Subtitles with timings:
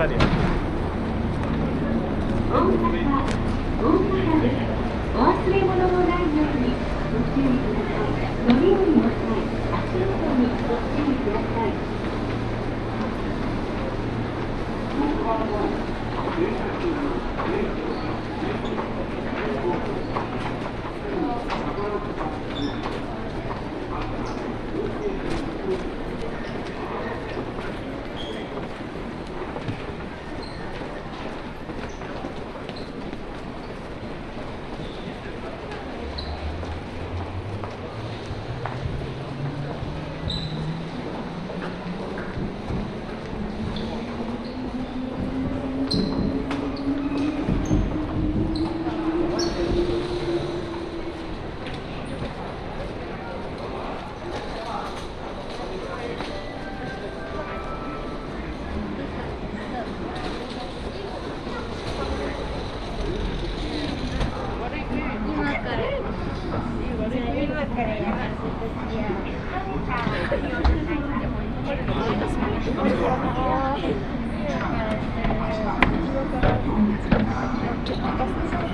[0.00, 0.16] 大阪大
[1.60, 3.04] 阪で
[4.48, 4.56] す
[5.14, 6.72] お忘れ物のないように
[7.12, 8.16] ご注意ください
[8.96, 9.44] の際
[9.76, 11.68] 足元にご注意ください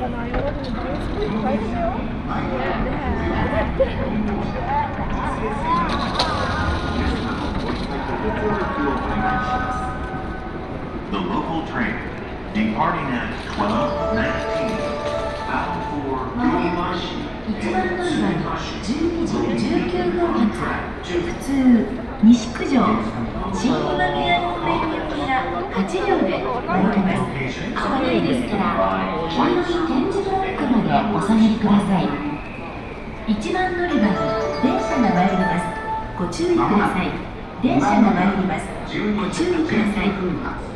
[0.06, 1.90] Kanal Norden in Wolfsburg,
[11.10, 11.96] The local train
[12.54, 14.78] departing at 12:19
[15.48, 17.56] bound for Yoimashi and
[18.06, 18.74] Tsumimashi
[19.16, 22.74] will be on track 西九条
[23.52, 25.05] 新今宮方面に
[25.37, 28.64] が8秒で参ります危ないですから
[29.29, 32.09] 黄色い点字ブロックまでお下がりください。
[33.29, 34.14] 一番乗り場に
[34.62, 35.64] 電車が参ります。
[36.16, 37.11] ご注意ください。
[37.62, 38.64] 電車が参ります。
[38.87, 40.75] ご注意ください。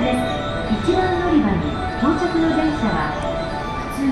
[0.00, 1.68] で1番乗り場に
[2.00, 3.12] 到着の電車は
[3.92, 4.08] 普通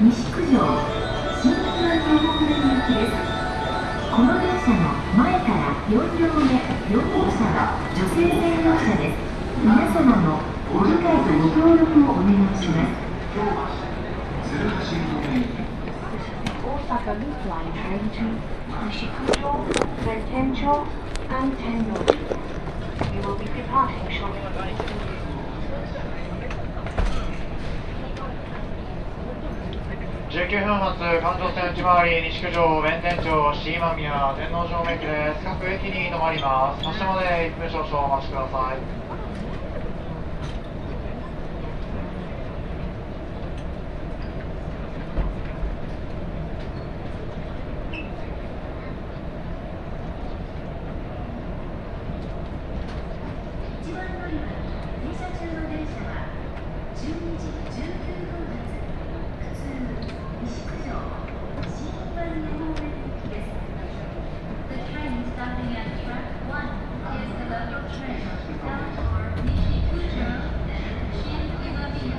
[0.00, 0.64] 西九条
[1.36, 3.20] 新宿南東北線行きです
[4.16, 6.56] この電車の前から4両目
[6.88, 9.20] 4号車は女性専用車です
[9.60, 10.40] 皆様の
[10.72, 12.96] ご理解とご協力をお願いします
[16.64, 18.24] 大阪ループライン編集
[18.88, 20.80] 西九条
[21.28, 22.30] 安天井
[30.50, 35.44] 19分発環状線内回り西九条弁天町新今宮天王城駅です。
[35.44, 36.84] 各駅に停まります。
[36.84, 38.78] 発車まで1分少々お待ちください
[53.86, 54.58] 一番乗り場に
[54.98, 56.26] 停車中の電車は
[56.98, 57.46] 12時
[57.78, 58.66] 19分発
[59.30, 60.10] 普通
[60.42, 60.96] 西九条
[61.68, 61.78] 新
[62.14, 63.46] 今宮方面行きです
[64.70, 66.56] The train stopping at track 1
[67.20, 68.20] is the local train
[68.64, 70.28] bound for Nishikujo
[70.70, 72.18] and Shin-Imamiya.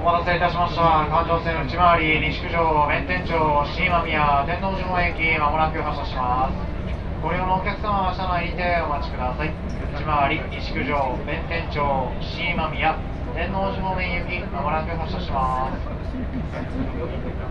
[0.00, 0.24] お待
[0.78, 3.34] 車環状線内回り西九条弁天町
[3.74, 6.54] 新今宮天王寺駅まもなく発車します。
[7.20, 9.50] ご利用のお客様は車内にてお待ちください。
[9.50, 11.82] 内回り西九条弁天町
[12.22, 12.94] 新今宮
[13.34, 17.47] 天王寺方面行きまもなく発車します。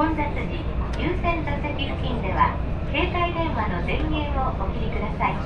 [0.00, 0.64] 混雑時
[0.96, 2.56] 優先座席付近では
[2.88, 5.36] 携帯電話の電源をお切りください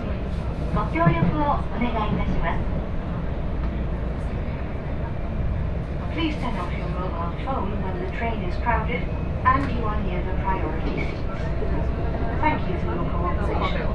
[0.71, 2.63] ご協力をお願いいたします
[6.15, 9.03] Please turn off your mobile phone when the train is crowded
[9.43, 11.19] and you are near the priority seats.
[12.39, 13.91] Thank you for your cooperation.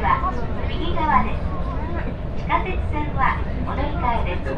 [0.00, 0.32] は
[0.68, 1.44] 右側です
[2.40, 3.36] 地下鉄線は
[3.68, 4.48] お乗り換えです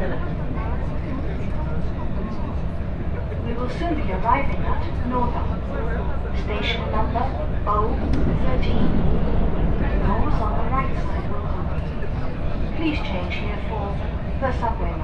[3.44, 5.42] We will soon be arriving at Noda.
[6.44, 7.24] Station number
[7.64, 8.78] O13.
[10.06, 11.80] Doors on the right side will open.
[12.76, 13.96] Please change here for
[14.40, 15.01] the subway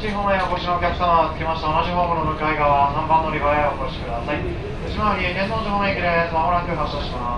[0.00, 4.38] ユニバーサルシティ方面へお越しのお客様はつきまして同じホームの向かい側3番乗り場へお越しください。
[4.86, 6.34] 内回り天王寺方面駅です。
[6.34, 7.37] まもなく発車しま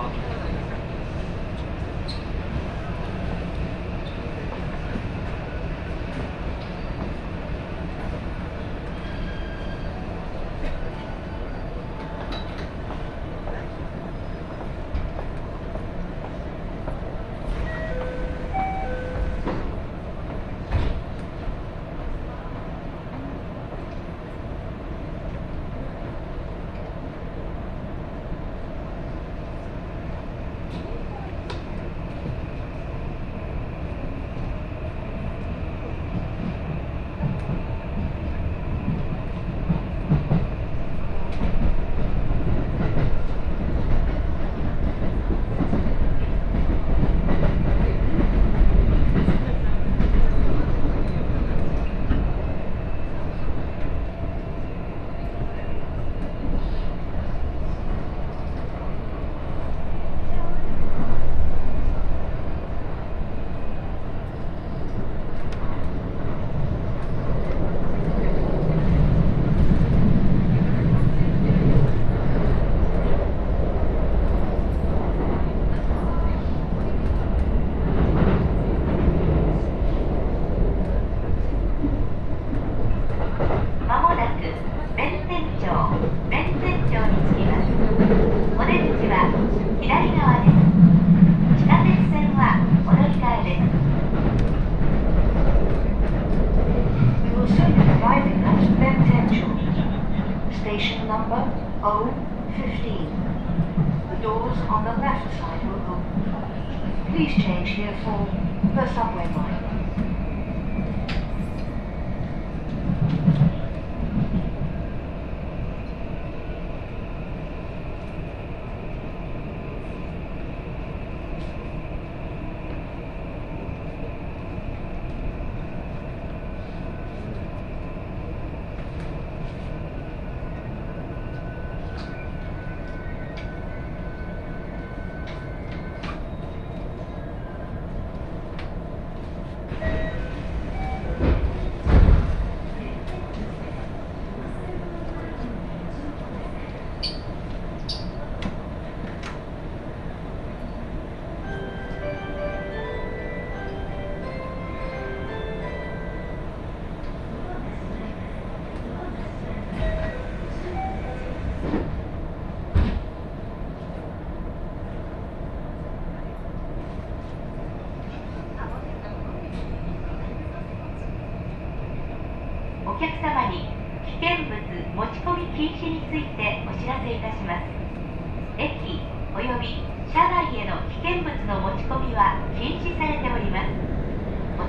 [105.41, 107.05] side will open.
[107.09, 108.29] Please change here for
[108.75, 109.80] the subway line.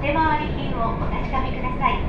[0.03, 2.03] 手回り品をお確かめください。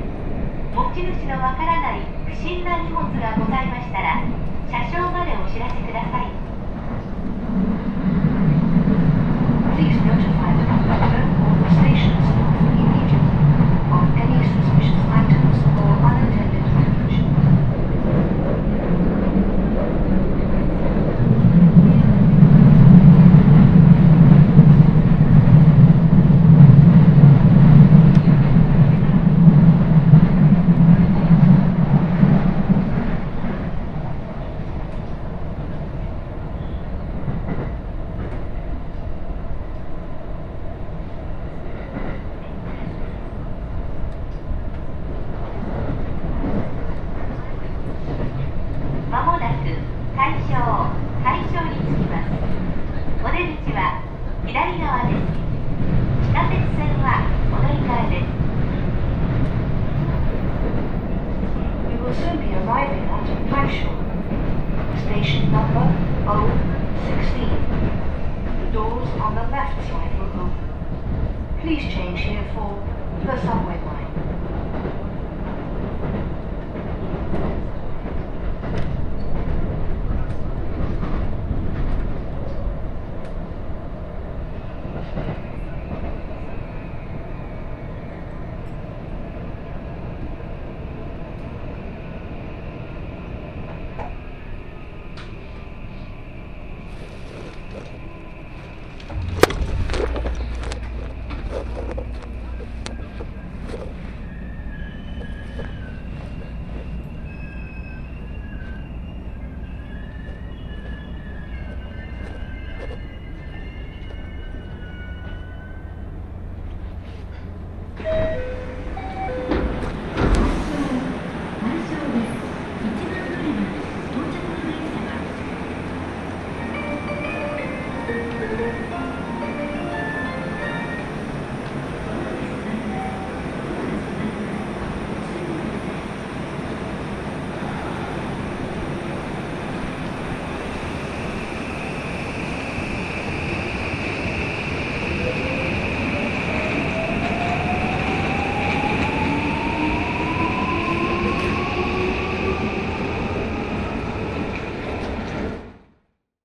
[0.73, 4.23] 持ち主のわからない不審な荷物がございましたら
[4.67, 6.25] 車掌までお知らせください。
[9.77, 10.42] Please notify